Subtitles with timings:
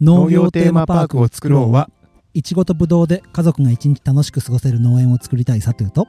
[0.00, 1.88] 農業テーマパークを作ろうは
[2.34, 6.06] いちごとぶどうで家族が一日楽しく過ごせる農園を作りたいサトゥーと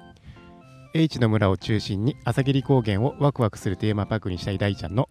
[0.93, 5.08] H の村を中心に朝霧高原をワクワクするテーマパークにしたい大ちゃんの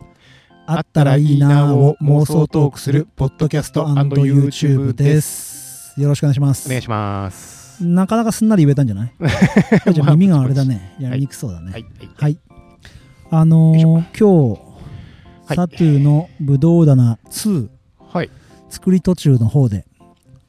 [0.67, 5.95] あったらいいなーを妄想トークするポッドキャスト &YouTube です。
[6.01, 6.67] よろしくお願いします。
[6.67, 7.85] お願いします。
[7.87, 9.13] なかなかすんなり言えたんじゃない？
[9.95, 10.97] じゃあ耳があれだね。
[10.99, 11.71] やりにくそうだね。
[11.71, 11.85] はい。
[12.17, 12.39] はい、
[13.31, 14.03] あのー今
[14.57, 14.61] 日、
[15.47, 15.57] はい。
[15.57, 17.71] サトゥーのぶどう棚2はい
[18.77, 19.87] 作り途中の方で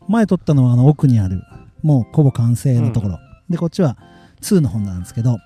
[0.10, 1.42] 前撮ったのはあの奥にある
[1.82, 3.98] もうほぼ完成のところ、でこっちは
[4.42, 5.38] 2の本なんですけど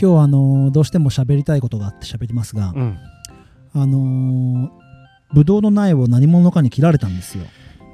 [0.00, 2.98] 今日はあのーどうしても喋りたいことがあって喋りますが、うん。
[3.74, 4.70] あのー
[5.34, 7.44] ぶどうの苗を何者かに切られたんですよ、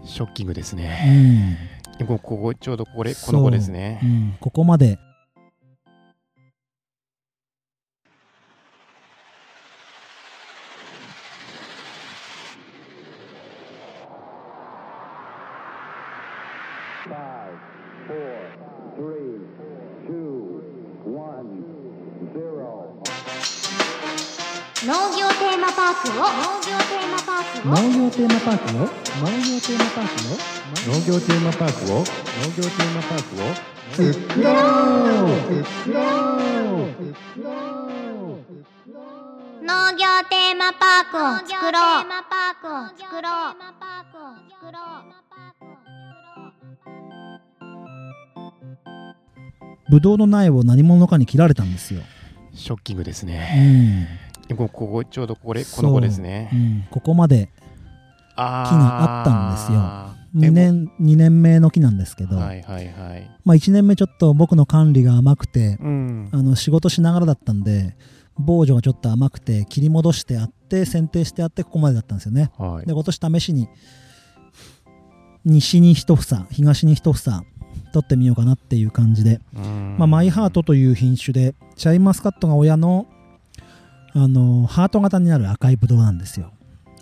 [0.05, 1.57] ショッキングですうね
[2.03, 3.73] んこここちょうどこれこの子ですう。
[3.73, 4.99] ねん、ここまで
[24.93, 26.21] 農業テーマパークを。
[26.21, 27.73] 農業テーマパークを？
[27.73, 28.85] 農業テーマパークを？
[28.85, 30.45] 農業テーマパークを？
[30.77, 31.97] 農業テーマパークを？
[32.03, 33.49] 農業テーマパークを
[34.29, 34.53] 作ろう。
[34.53, 35.65] 作ろう。
[35.65, 36.05] 作ろ
[36.77, 37.01] う。
[39.65, 41.73] 農業テーマパークを作ろう。
[41.73, 43.57] テーマパークを作ろう。
[44.51, 45.17] 作ろう。
[49.91, 50.19] ぶどう。
[50.19, 52.03] の苗を何者かに切られたんですよ、
[52.53, 53.27] ショッキングですう。
[53.27, 56.49] ねんこここちょうどこれこの子ですね。
[56.51, 56.61] そう。
[56.61, 57.51] うん、ここまで
[58.35, 60.23] 木があったんですよ。
[60.45, 63.31] え2年2年目の木なんですけど、はいはいはい。
[63.45, 66.29] まあ、1年目ちょっと僕の管理が甘くてうん。
[66.33, 67.97] あの仕事しながらだったんで
[68.39, 72.51] 防除がちょっと甘くて切り戻してあって剪定してあってここまでだったんですよね。
[72.57, 72.87] はい。
[72.87, 73.69] で今年試しに
[75.45, 77.45] 西に一房東に一房
[77.93, 79.97] 取ってみようかなっていう感じで、うん。
[79.99, 83.07] まあ、マイハートという品種でシャインマスカットが親の
[84.15, 86.53] あのハート型になる赤いブドウなんですよ。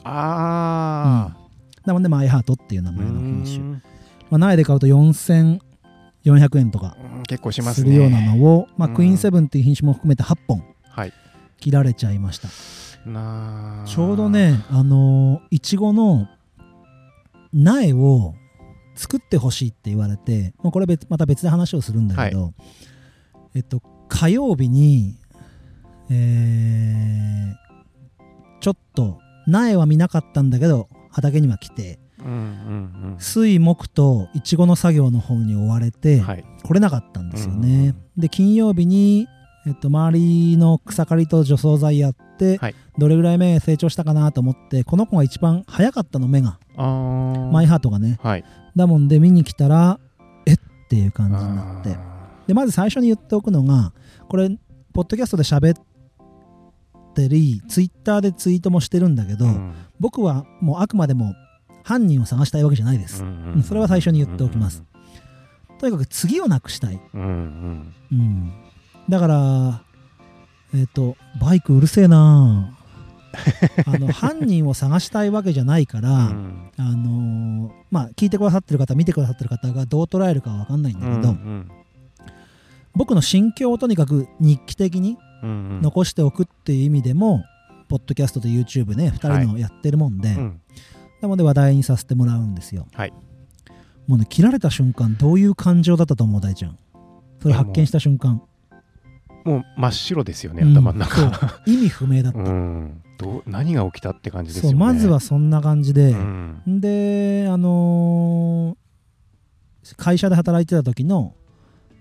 [0.04, 1.36] あ
[1.84, 3.82] なのでマイハートっていう名あ前の品種、うん。
[4.30, 5.60] まあ、苗で買うと4400
[6.58, 7.90] 円とかうん結構しますね。
[7.90, 8.94] するようなのを、まあ、うん。
[8.94, 11.12] クイーンセブンっていう品種も含めて8本はい。
[11.58, 12.48] 切られちゃいました。
[13.08, 13.86] なあ。
[13.86, 16.28] ちょうどねあのいちごの
[17.52, 18.34] 苗を
[18.94, 22.52] 作ってほしいって言われてもうこれ別また別で話をするんだけど、
[23.54, 25.16] えっと火曜日に
[26.10, 27.30] えー
[28.60, 32.30] ちょっと苗は見なかったんだけど畑には来てうんう
[33.14, 36.44] ん水木といちごの作業の方に追われうてんはい。
[36.62, 39.26] 来れなかったんですようんね、で金曜日に、
[39.66, 42.74] えっと、周りの草刈りと除草剤やって、はい。
[42.98, 46.58] どれぐらい芽成長したかなと思ってこの子が一番早かったの芽が。
[46.76, 48.18] マイハートがね。
[48.22, 48.44] はい。
[48.76, 49.98] だもんで見に来たら
[50.46, 50.56] えっ
[50.90, 51.94] ていう感じになって。
[51.94, 52.10] あ
[52.46, 53.92] でまず最初に言っておくのが
[54.28, 54.50] これ
[54.92, 55.82] ポッドキャストで喋っ
[57.14, 59.74] てりツイッターでツイートもしてるんだけど、ーうん。
[59.98, 61.34] 僕はもうあくまでも
[61.82, 64.82] 犯人を探したいわけじゃないです、うんうんそれは最初に言っておきます。
[65.78, 67.94] とにかく次をなくしたい、うんうん。
[68.12, 68.52] うん、
[69.08, 69.82] だから
[70.74, 72.76] えっ、とバイクうるせえな。
[73.86, 76.70] あの犯人を探したいわけじゃないから、うん。
[76.76, 81.70] あのーまあ聞いてくださってる方見てくださってる方がどう捉えるかは分かんないんだけど、うん
[82.92, 87.44] 僕の心境をとにかく日記的にうんうん残しておくっていう意味でも、
[87.88, 90.60] ポッドキャストと YouTube ね2人のやってるもんで、うん。
[91.20, 92.86] なので話題にさせてもらうんですよ。
[92.94, 93.12] はい。
[94.06, 96.78] もうね切られた瞬間どういう感情だったと思う大ちゃん？
[97.40, 98.42] それ発見した瞬間。
[99.44, 100.72] もう真っ白ですよねうん。
[100.72, 101.62] 頭の中。
[101.66, 103.02] 意味不明だった、うん。
[103.18, 104.72] どう何が起きたって感じですよね。
[104.72, 106.80] そうまずはそんな感じで、うん。
[106.80, 108.80] であのー
[109.96, 111.34] 会社で働いてた時の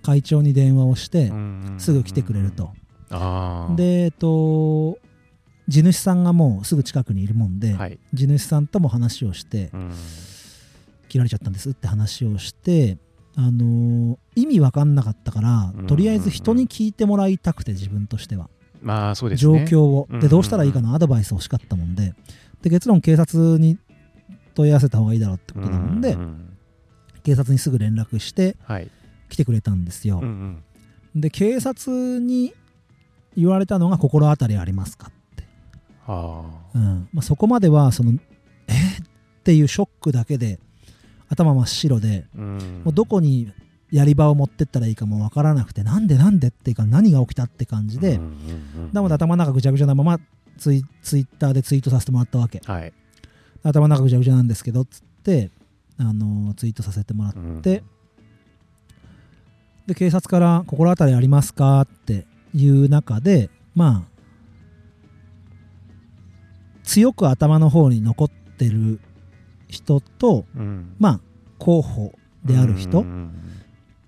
[0.04, 1.32] 会長に電話をして、
[1.78, 2.72] すぐ来てくれると、
[3.76, 4.98] でえっと
[5.68, 8.00] 地主さんがもうすぐ近くにいるもんで、はい。
[8.14, 9.92] 地主さんとも話をしてうん。
[11.10, 12.98] 切られちゃったんですって話をして
[13.36, 15.88] あのー意味わかんなかったからうん。
[15.88, 18.50] とりあえず人に聞いてもらいたくて自分としては。
[18.82, 20.08] まあそうです状ね況を。
[20.10, 20.20] うん。
[20.20, 22.14] でどうしたらいいかのアドバイス欲しかったもんで。
[22.62, 23.78] で結論警察に
[24.56, 26.58] 問い合わせた方がいいだろうってことなもんでうんうん。
[27.24, 28.90] 警察にすぐ連絡してはい。
[29.30, 30.20] 来てくれたんですよ。
[30.22, 30.64] うん
[31.16, 31.22] うん。
[31.22, 32.54] で警察に
[33.38, 35.44] 言われたのが心当たりありますかって、
[36.08, 36.44] あ
[36.74, 37.10] うん。
[37.14, 38.12] まあ、そこまではその
[38.68, 38.74] え？
[38.74, 39.08] ーっ
[39.44, 40.60] ていうショックだけで
[41.30, 42.82] 頭真っ白であうん。
[42.86, 43.52] もうどこに
[43.92, 48.30] やり場を持ってったらいいかもわからなくてなんでなんでっていうか何が起きたって感じで、うんうん
[48.84, 50.20] うんなので頭の中ぐちゃぐちゃなまま
[50.58, 52.62] ツイツイッターでツイートさせてもらったわけ。
[52.66, 52.94] はい。
[53.64, 55.52] 頭の中ぐちゃぐちゃなんですけどっつって、
[55.98, 57.62] あのツイートさせてもらって、うん。
[57.62, 57.82] で
[59.96, 64.10] 警察から「心当たりありますか?」っていう中でまあ
[66.84, 69.00] 強く頭の方に残ってる
[69.68, 70.96] 人とうん。
[71.00, 71.20] まあ
[71.60, 72.14] 候補
[72.46, 73.32] である人、うん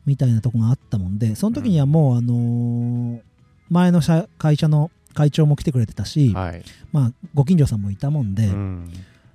[0.03, 3.21] みたいなとこがあったもんでその時にはもう、あのー
[3.69, 6.63] 前の社会社の会長も来てくれてたし、はい。
[6.91, 8.91] まあ、ご近所さんもいたもんで、うん。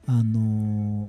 [0.07, 1.09] あのー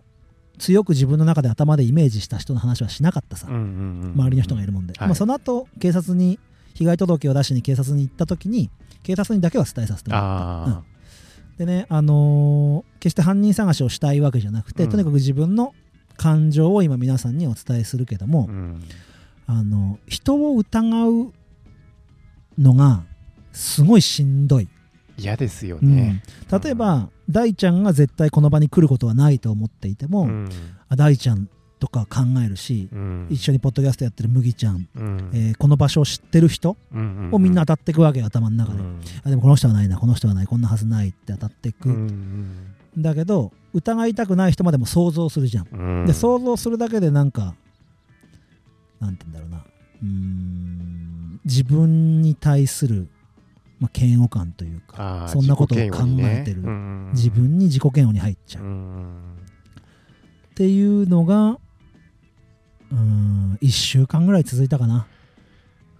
[0.59, 5.07] 強く自分の中で頭でイメージした人の話はしなかったさ、周りの人がいるもんで、はい。
[5.07, 6.39] まあ、その後警察に
[6.77, 8.69] 被害届を出しに警察に行った時に
[9.01, 10.83] 警察にだけは伝えさせてもらった、あ
[11.57, 14.89] でね、あのー決して犯人探しをしたいわけじゃなくて、うん。
[14.89, 15.73] とにかく自分の
[16.17, 18.83] 感情を今皆さんにお伝えするけども、あうん。
[19.47, 21.33] あの人を疑う
[22.59, 23.03] のが
[23.53, 24.67] すごいしんどい、
[25.17, 25.95] 嫌ですようん。
[25.95, 26.21] ね
[26.51, 30.29] 例えば、大ちゃんが絶対この場に来ることはないと思っていても、
[30.95, 33.27] 大ちゃんとか考えるし、うん。
[33.29, 35.29] 一緒にポッドキャストやってる麦ちゃん、うん。
[35.33, 38.99] えーこの場所を知ってる人うんをみんな当たっていくわけよ頭の中で、うん。
[39.23, 46.05] あでもこの人はないなこの人はないこんなはずないって当たっていく、うんだけど疑いたくない人までも想像するじゃん、うん。
[46.07, 47.53] で想像するだけでなんか
[48.99, 49.65] なんて言うんだろうな。
[50.01, 53.07] うーん自分に対する、
[53.79, 56.61] まあ、嫌悪感というかそんなことを考えてる。
[56.61, 59.21] うん自分に自己嫌悪に入っちゃう、っうん
[60.55, 61.59] ていうのが
[62.91, 65.07] うーん1週間ぐらい続いたかな、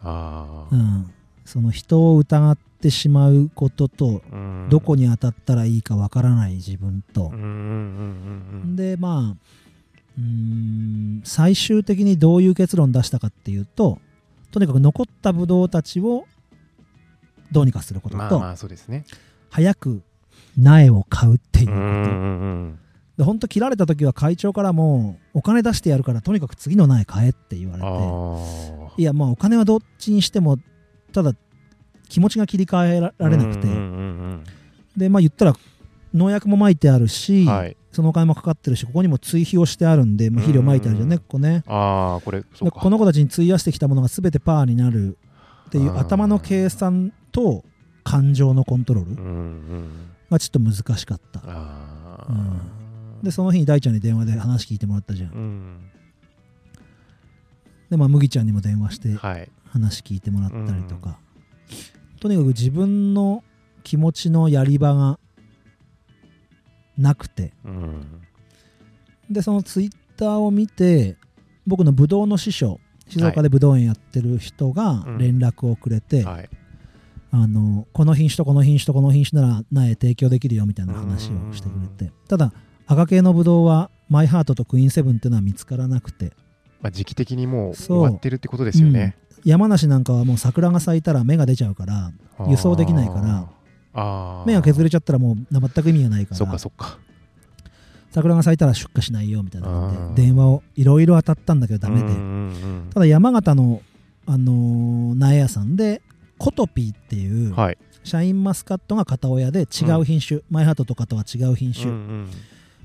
[0.02, 1.12] ああうん、
[1.46, 4.68] その人を疑ってしまうこととうん。
[4.70, 7.26] どこに当たったらいいかわからない自分と。
[7.26, 7.44] うんうんう
[8.68, 9.36] んでまあ
[10.18, 14.00] うーん最終的にどういう結論出したかっていうと
[14.52, 16.26] とにかく残ったブドウたちを
[17.52, 19.06] どうにかすることと、うんまあまあね。
[19.50, 20.02] 早く
[20.58, 22.80] 苗を買うっていううんこと、うんうん
[23.18, 29.02] で本当切られた時は会長からもお金出してやるからとにかく次の苗買えって言われて。
[29.02, 30.58] いやまあお金はどっちにしても
[31.14, 31.34] ただ
[32.10, 33.68] 気持ちが切り替えられなくて、
[34.96, 35.56] でまあ言ったら
[36.14, 37.78] 農薬も撒いてあるうし、んはい。
[37.92, 41.64] そのお金もかかってるしここにも追肥をしてあるんで、まあ、肥料撒いてあるじゃんね、うんここね。
[41.66, 45.18] ああこれこの子たちに費やしてきたものが全てパーになる
[45.68, 47.64] っていう頭の計算と
[48.04, 49.16] 感情のコントロール
[50.30, 51.42] がちょっと難しかった。
[52.30, 52.77] うん
[53.24, 55.32] でその日に大ちゃんに電話で話聞いてもらったじゃん。
[55.32, 55.92] うん。
[57.90, 59.50] でまあ麦ちゃんにも電話してはい。
[59.66, 61.20] 話聞いてもらったりとか、
[62.22, 63.44] とにかく自分の
[63.84, 65.20] 気持ちのやり場が
[66.98, 67.54] なくて。
[67.66, 68.22] うん。
[69.30, 71.18] でそのツイッターを見て
[71.66, 72.80] 僕のブドウの師匠
[73.10, 75.18] 静岡でブドウ園やってる人がうん。
[75.18, 76.50] 連絡をくれて、はい。
[77.30, 82.14] あのこの品種とこの品種とこの品種なら苗提供できるよみたいな話をしてくれて。
[82.28, 82.54] ただ
[82.88, 86.32] 赤系のブドウはマイハートとクイーンセブンっていうのは見つからなくて。
[86.82, 89.18] まあ時期的にもう終そうわってるってことですよね。
[89.44, 92.12] 山梨なんかはもう桜が咲いたら芽が出ちゃうから
[92.48, 93.48] 輸送できないか
[93.96, 97.00] ら芽が削れちゃったらもう全く意味がないかそっらかそっか。
[98.12, 102.06] 桜が咲いたら出荷しないよみたいなで電話をいろいろ当たったんだけどダメで。
[102.06, 102.18] うんうんう
[102.88, 103.82] んただ山形の、
[104.26, 106.02] あのー苗屋さんで
[106.38, 107.78] コトピーっていうはい。
[108.04, 111.94] シャインマスカットが片親で違う品種、マイハートとかとは違う品種、うんう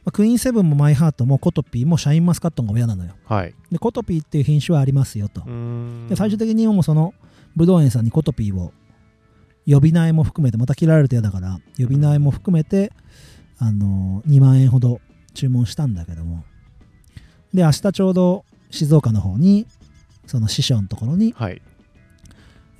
[0.04, 3.12] まんあ、クイーンセブンもマイハートもコトピーもシャインマスカットが親なのよ。
[3.24, 3.54] はい。
[3.70, 6.06] でコトピーっていう品種はありますよと、うん。
[6.08, 7.14] で最終的にもうその
[7.54, 8.72] ブドウ園さんにコトピーを
[9.66, 12.92] 予備苗も含めてまた切られると嫌だから予備苗も含めて、
[13.58, 15.00] あのー2万円ほど
[15.34, 16.44] 注文したんだけども。
[17.54, 19.66] で明日ちょうど静岡の方に
[20.26, 21.62] その師匠のところにはい。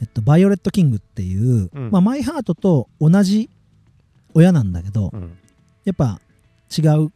[0.00, 1.90] えっと、バイオレットキングっていう、うん。
[1.92, 3.48] まあ、マイハートと同じ
[4.34, 5.38] 親なんだけど、うん。
[5.84, 6.20] やっぱ
[6.76, 7.12] 違う。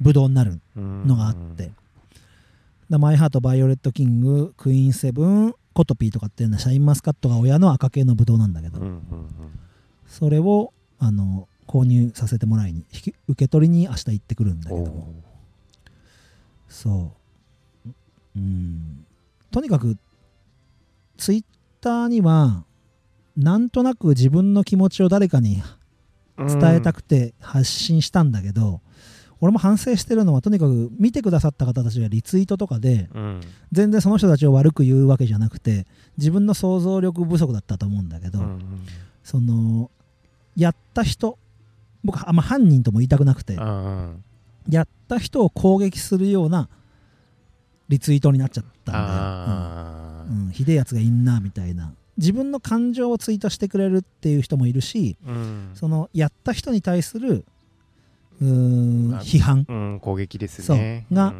[0.00, 1.06] ブドウになるうん。
[1.06, 1.72] のがあって、
[2.88, 8.80] だマイハートバイオレットキングクイーンセブンコトピーとかっていうのはシャインマスカットが親の赤系のブドウなんだけど、
[10.06, 14.82] それをあの購入させてもらいに引き受け取りに明日行ってくるんだけど。
[14.82, 15.14] おも
[16.68, 17.12] そ
[17.84, 17.88] う。
[18.36, 19.04] うん。
[19.50, 19.96] とにかく
[21.16, 21.44] ツイッ
[21.80, 22.64] ターには
[23.36, 25.77] なんとなく自分の気持ちを誰かにー
[26.38, 28.80] 伝えたくて発信したんだけど、
[29.40, 33.40] 俺も反省してるのはとにかく見てくださった方たちがリツイートとかでうん。
[33.70, 38.86] 全然その人たちを悪く言うわけじゃなくて自分の想像力不足だったと思うんだけど、うん
[39.22, 39.90] その
[40.56, 41.38] やった人
[42.02, 44.24] 僕あんま犯人とも言いたくなくてうんうん。
[44.68, 46.68] やった人を攻撃するような
[47.88, 50.46] リツイートになっちゃったんだよ、あうん。
[50.46, 50.50] うん。
[50.50, 55.70] ひでえやつがいんなみたいな自分の感情をツイートしてくれるっていう人もいるしーうん。
[55.74, 57.44] そのやった人に対する
[58.42, 59.64] うーんまあ批判。
[59.68, 61.06] うん、攻撃ですね。
[61.08, 61.16] そう。
[61.16, 61.32] が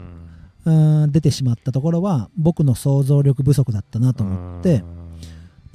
[0.64, 4.84] うーん出てしまったところは僕の想像力不足だったなと思って。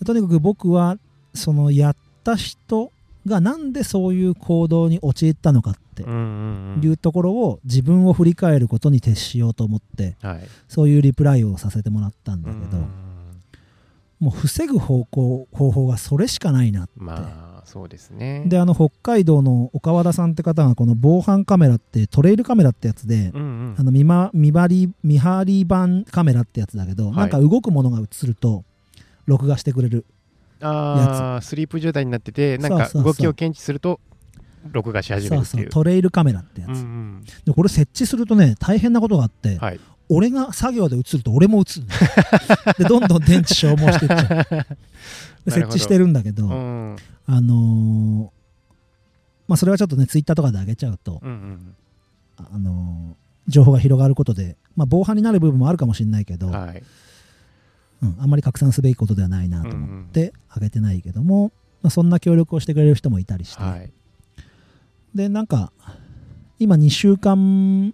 [0.06, 0.98] とにかく僕は
[1.34, 2.92] そのやった人
[3.26, 10.42] がなんでそういう行動に陥ったのかっていうところを自分を振り返ることに徹しようと思ってはい。
[10.68, 12.86] そういうリプライをさせてもらったんだけどうん
[14.24, 16.92] もう防ぐ方向方法がそれしかないなって。
[16.96, 18.44] まあ、そうですね。
[18.48, 23.76] であの北海道の岡和田さんって方がこの防犯カメラってトレイルカメラってやつでうんうん。
[23.78, 28.64] あの見,、ま、見張り見張り版カメラってやつだけど、いなんか動くものが映ると
[29.26, 30.06] 録画してくれる
[30.62, 34.00] ああ、スリープ状態になってて、なんか動きを検知すると、
[34.72, 35.70] 録画し始めるっていうう。
[35.70, 39.80] トレイルカメラってやつ、うんうんでこれ設置するとね大変なことがあって、はい。
[40.10, 44.66] 俺が作業で映ると俺も映るの でどんどん電池消耗していっちゃう
[45.50, 48.44] で設置してるんだけど、うんあのー
[49.48, 51.76] まあそれはちょっとねツイッターとかで上げちゃうと、うんうん
[52.38, 56.84] あのー情報が広がることで、まあ、防犯になる部分もあるかもしれないけど、はい。
[58.02, 61.52] うん、あんまり拡散すべきことではないなと思って上げてないけども、
[61.82, 63.92] まあ、そんな協力をしてくれる人もいたりして、はい。
[65.16, 65.72] でなんか
[66.60, 67.94] 今2週間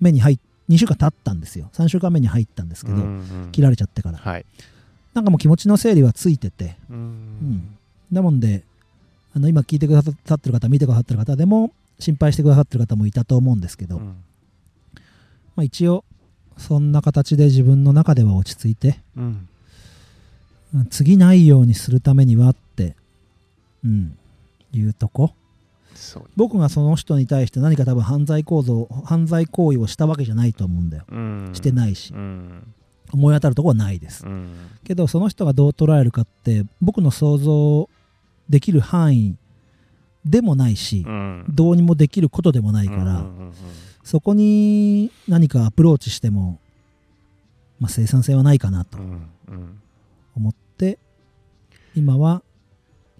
[0.00, 0.38] 目に入っ
[0.70, 1.68] 2週間経ったんですよ。
[1.72, 3.48] 3週間目に入ったんですけど、うんうん。
[3.50, 4.18] 切られちゃってから。
[4.18, 4.46] はい。
[5.14, 7.00] なんかもう気持ちの整理はついてて、ううん。
[7.00, 7.76] ん。
[8.12, 8.62] だもんで
[9.34, 14.04] あの今聞いてくださってる方見てくださってる方でも心配してくださってる方もいたと思うんですけど、うん。
[15.56, 16.04] まあ、一応
[16.56, 19.24] そんな形で自分の中では落ち着いてうん。
[19.24, 22.94] うん次ないようにするためにはって、
[23.84, 24.16] うん、
[24.72, 25.34] いうとこ
[26.10, 26.24] そう。
[26.36, 31.04] 僕がその人に対して何か多分犯罪構造犯罪行為をしたわけじゃないと思うんだよ。
[31.08, 31.50] うん。
[31.54, 32.12] してないし。
[32.12, 32.74] うん。
[33.12, 34.26] 思い当たるところはないです。
[34.26, 34.50] うん。
[34.84, 37.88] けどその人がどう捉えるかって僕の想像
[38.48, 39.36] できる範囲
[40.24, 41.44] でもないしうん。
[41.48, 43.24] どうにもできることでもないから
[44.02, 46.58] そこに何かアプローチしても、
[47.78, 48.98] まあ、生産性はないかなと
[50.36, 50.98] 思って
[51.94, 52.42] 今は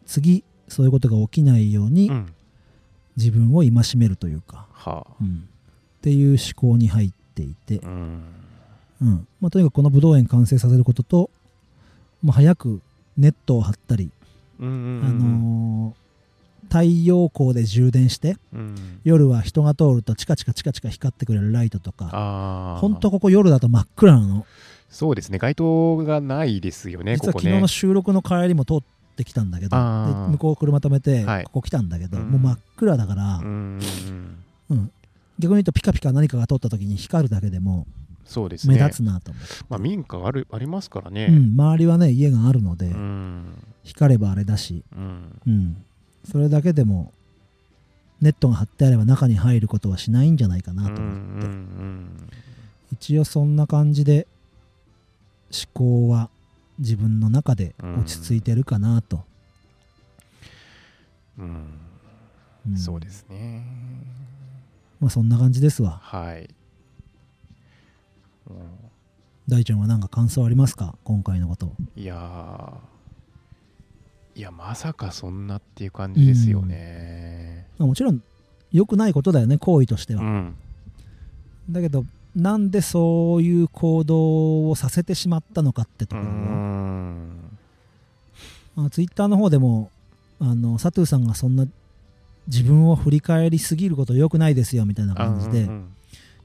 [0.04, 2.34] 次そういうことが起きないようにうん
[3.20, 5.12] 自分を戒めるというか、はあ。
[5.20, 5.48] うん。
[5.98, 8.22] っていう思考に入っていて、うん。
[9.02, 9.26] うん。
[9.40, 11.30] まあ、とにかくこの武道園完成させることと、
[12.22, 12.80] まあ、早く
[13.16, 14.10] ネットを張ったり、
[14.58, 16.00] うんうんあのー
[16.68, 19.00] 太陽光で充電してうん。
[19.02, 22.76] 夜は人が通るとチカチカチカチカ光ってくれるライトとか。
[22.80, 24.46] ほんとここ夜だと真っ暗なの。
[24.88, 25.38] そうですね。
[25.38, 31.44] 街灯がないですよね実は昨日の収録の帰りも通ってきたんだけど向こう車止めてはい。
[31.44, 32.30] ここ来たんだけど、うん。
[32.30, 33.44] もう真っ暗だから、うん。
[33.44, 34.36] うん。
[34.70, 34.92] うん
[35.38, 37.86] 逆に言うとピカピカ何かが通った時に光るだけでも
[38.26, 38.76] そうですね。
[38.76, 41.28] 目立つなと思って、まあ民家あるありますからね。
[41.30, 43.44] うん、周りはね家があるので、うん。
[43.82, 45.40] 光ればあれだし、うん。
[45.46, 45.84] うん、
[46.30, 47.12] それだけでも
[48.20, 52.30] ネットが張ってあれば中に入ることはしないんじゃないかなと思って、うんうん。
[52.92, 54.26] 一応そんな感じで
[55.50, 56.28] 思考は
[56.80, 59.22] 自分の中で落ち着いてるかなと、
[61.38, 61.44] うん。
[61.44, 61.52] うん。
[62.72, 63.64] うんそうですね。
[64.98, 65.98] まあそんな感じですわ。
[66.02, 66.50] はい。
[68.48, 68.56] うん。
[69.48, 70.96] 大ちゃんは何か感想ありますか？
[71.04, 71.72] 今回のこと。
[71.96, 72.78] いやー。
[74.38, 77.66] いやまさかそんなっていう感じですよね。
[77.78, 78.22] まあもちろん
[78.72, 80.54] 良くないことだよね行為としては、うん。
[81.68, 82.04] だけど
[82.36, 87.50] なんでそういう行動をさせてしまったのかってとうころを、ん。
[88.76, 89.90] まあ、ツイッターの方でも
[90.38, 91.66] あの佐藤さんがそんな
[92.46, 95.92] 自分を振り返りすぎること良くないですよみたいな感じでうん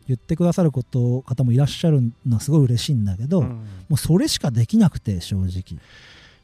[0.08, 3.66] 言ってくださること方もいらっしゃるのはすごい嬉しいんだけど、もうん。
[3.90, 5.82] うそれしかできなくて正直。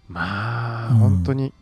[0.10, 0.98] まあ、うん。
[0.98, 1.54] 本当に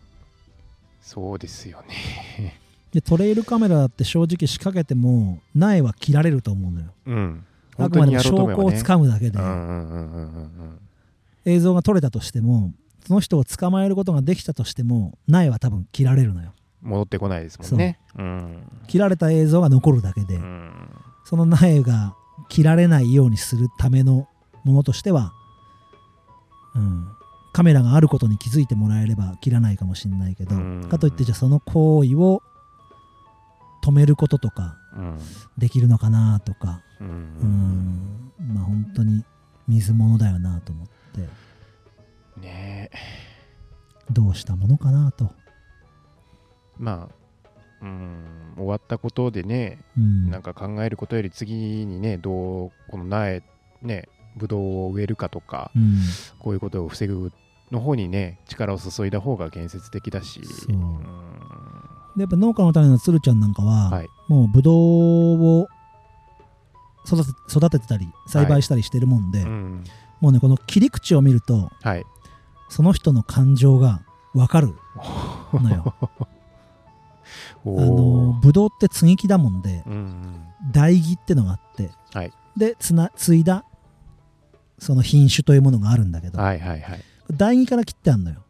[1.02, 2.58] そうですよね。
[2.94, 6.86] でトレイルカメラだって正直仕掛けても苗は切られると思うのよ。
[7.08, 7.46] うん
[7.80, 9.40] あくまでも証拠をつかむだけで、
[11.46, 12.74] 映像が撮れたとしても
[13.06, 16.54] その人を捕まえることができたとしても苗は多分切られるのよ。
[16.82, 18.00] 戻ってこないですもんね。
[18.18, 18.64] うん。
[18.88, 20.90] 切られた映像が残るだけで、うん。
[21.26, 22.16] その苗が
[22.48, 24.28] 切られないようにするための
[24.64, 25.34] ものとしては、
[26.76, 27.08] うん、
[27.52, 30.88] カメラがあることに気づいてもらえれば切らないかもしれないけど、うん。
[30.90, 32.42] かといってじゃあその行為を
[33.84, 35.20] 止めることとかうん。
[35.58, 37.12] できるのかなとか、ううん。
[37.12, 39.24] ん、まあ本当に
[39.68, 41.22] 水物だよなと思って。
[42.42, 43.30] ねえ。
[44.12, 45.32] どうしたものかなと、
[46.78, 47.16] まあ
[47.82, 53.42] うん終わったことでねうん、なんか考えることより次にねどうこの苗
[53.82, 56.00] ねブドウを植えるかとかうん、
[56.40, 57.32] こういうことを防ぐ
[57.72, 60.42] の方にね力を注いだ方が建設的だし。
[60.44, 60.76] そう。
[60.76, 61.00] ん。
[62.16, 64.08] でやっぱ農家の種のつるちゃんなんかは、はい。
[64.28, 65.68] もうブドウを
[67.06, 69.84] 育て育ててたり栽培したりしてるもんで、うん。
[70.20, 72.06] もうねこの切り口を見るとはい。
[72.70, 74.02] その人の感情が
[74.34, 74.76] わかる
[75.54, 75.96] のよ。
[77.66, 82.34] おあのーブドウって接ぎ木だもんでうん代木ってのがあって、はい。
[82.58, 83.66] でつな継いだ
[84.78, 87.04] その品種というものがあるんだけど、はいはいはい。
[87.32, 88.44] 代木から切ってあるのよ。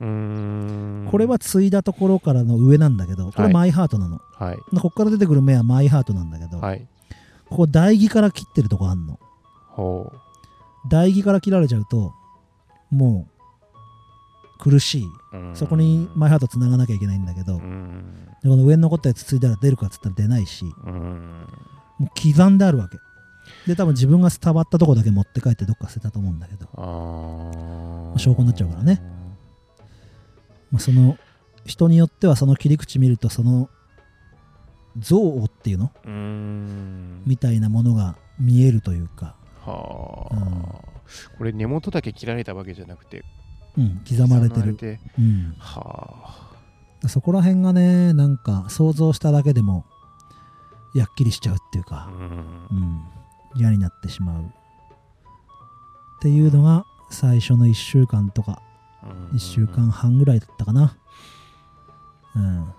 [0.00, 1.08] うーん。
[1.10, 3.52] これは継いだところからの上なんだけどこれはい。
[3.52, 4.56] マイハートなの、はい。
[4.56, 6.86] でここから出てくる芽はマイハートなんだけど、はい
[7.48, 9.18] ここ代木から切ってるとこあんの。
[9.68, 10.12] ほ
[10.88, 12.12] 代木から切られちゃうと
[12.90, 15.04] もう苦しい。
[15.32, 15.56] うん。
[15.56, 21.46] そこにマイハートつながなきゃいけないんだけど、うでんこの上に残ったやつついだら出るかっつったら出ないしうん。
[21.98, 22.98] もう刻んであるわけ。
[23.66, 28.14] で多分自分が伝わったとこだけ持って帰ってどっか捨てたと思うんだけど、あー。
[28.16, 29.02] あ証拠になっちゃうからね。
[30.72, 31.16] まあ、その
[31.64, 33.70] 人によってはその切り口見るとその
[34.98, 35.90] 像っていうの？
[37.26, 40.62] みたいなものが見えるというか、はあ、うん。
[41.38, 43.24] これ根元だけ切られたわけじゃなくて。
[43.76, 45.00] うん、刻まれてる、て。
[45.18, 46.50] うん、は
[47.08, 49.84] そこら辺がねなんか想像しただけでも
[50.94, 52.08] やっきりしちゃうっていうか。
[52.08, 52.20] あ、うん。
[52.70, 53.02] うん、
[53.54, 54.46] 嫌になってしまうっ
[56.20, 58.62] ていうのが最初の1週間とか。
[59.32, 60.96] 1週間半ぐらいだったかな。
[62.34, 62.64] うん。
[62.64, 62.72] で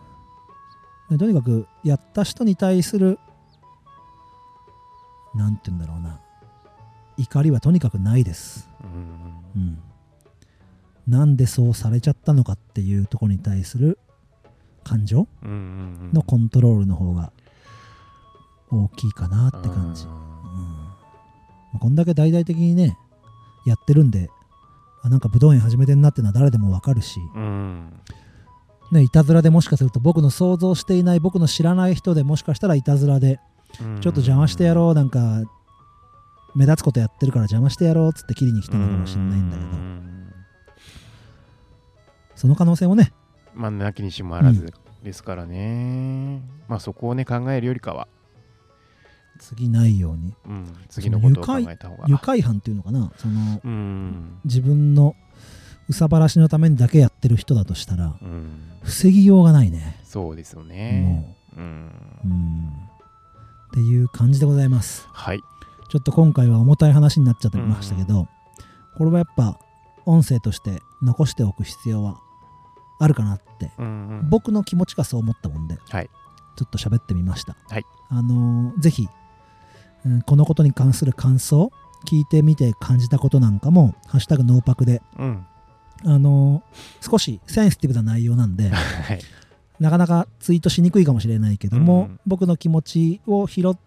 [1.10, 3.18] とにかくやった人に対する
[5.36, 6.20] なんて言うんだろうな。
[7.18, 8.70] 怒りはとにかくないです。
[8.84, 9.62] うん。
[9.62, 9.80] うん。
[11.08, 13.98] なんでそうされちゃったのかっていうところに対する
[14.84, 17.32] 感情のコントロールの方が
[18.70, 20.14] 大きいかなって感じ、ううん。
[21.78, 22.98] んこんだけ大々的にね
[23.66, 24.30] やってるんで
[25.04, 27.94] あなんか武道園始めてんなってのは誰でもわかるし、うん
[28.92, 33.40] ね、いたずらでもしかすると僕の想像していない僕の知らない人でもしかしたらいたずらで
[33.82, 34.02] うん。
[34.02, 35.44] ちょっと邪魔してやろうなんか
[36.56, 39.70] 目立つことやってるから邪魔してやろうっつって切りに来たのかもしれないんだけど。
[39.70, 40.08] うん
[42.38, 43.12] その可能性もね。
[43.56, 44.72] まあなきにしもあらず
[45.02, 48.08] ですからね、まあそこをね考えるよりかは、
[49.40, 50.36] 次ないように。
[50.46, 52.06] うん、次のことを考えた方が。
[52.08, 53.12] 愉快犯っていうのかな。
[53.18, 54.40] そのうん。
[54.46, 55.16] 自分の
[55.90, 58.62] 憂さ晴らしのためにだけやってる人だとしたらうん。
[58.84, 60.00] 防ぎようがないね。
[60.04, 61.36] そうですよね。
[61.58, 61.92] うん
[62.24, 62.28] もう。
[62.28, 62.68] うん。
[62.68, 65.08] っていう感じでございます。
[65.12, 65.42] はい。
[65.90, 68.28] ちょっと今回は重たい話になっちゃってましたけど、
[68.98, 69.60] これはやっぱ
[70.06, 72.18] 音声として残しておく必要は
[73.00, 73.90] あるかなって、うんう
[74.24, 74.30] ん。
[74.30, 76.10] 僕の気持ちがそう思ったもんで、はい。
[76.58, 77.86] ちょっと喋ってみました、はい。
[78.10, 79.08] あのーぜひ、
[80.06, 81.72] うんこのことに関する感想
[82.08, 85.46] 聞いてみて感じたことなんかも「ハッシュタグノーパクで」うん
[86.06, 89.20] あのー少しセンシティブな内容なんで はい。
[89.80, 92.20] なかなかツイートしにくいかもしれないけども、うん。
[92.26, 93.78] 僕の気持ちを拾っ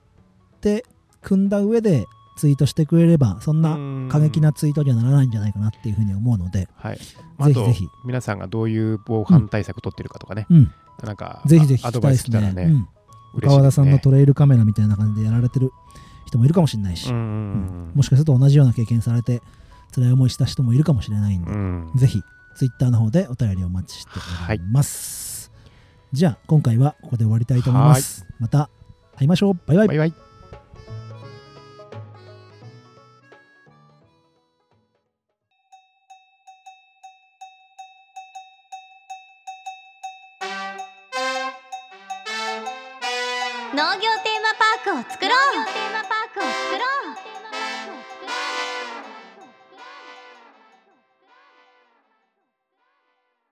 [0.61, 0.85] て
[1.21, 3.77] 組んだ上でツイートしてくれればそんな
[4.11, 7.05] 過激なツイートにはならないんじゃないかなっていうふうに思うので、はい、ぜ
[7.49, 7.89] ひぜひ。
[8.05, 10.73] 皆さんがどういう防犯対策取ってるかとかね、うん、
[11.05, 12.41] なんかぜひぜひ聞きたいですね。
[12.41, 12.87] ね、うん、ね。
[13.43, 15.71] 川田さんのトレイルカメラみたいな感じでやられてる
[16.27, 17.93] 人もいるかもしれないし、うん。
[17.95, 19.43] もしかすると同じような経験されて
[19.91, 21.91] 辛い思いした人もいるかもしれないんで、うん。
[21.95, 22.23] ぜひ
[22.57, 24.11] ツイッターの方でお便りお待ちして
[24.49, 25.51] おります、
[26.13, 28.27] じゃあ今回はここで終わりたいと思います。
[28.39, 28.71] また
[29.17, 29.55] 会いましょう。
[29.67, 29.89] バイバイ。
[29.89, 30.30] バイバイ